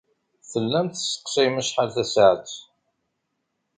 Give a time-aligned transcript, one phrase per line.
[0.49, 2.51] Tellam tesseqsayem acḥal tasaɛet.